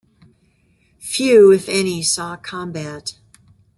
Few, 0.97 1.51
if 1.51 1.69
any, 1.69 2.01
saw 2.01 2.35
combat. 2.35 3.19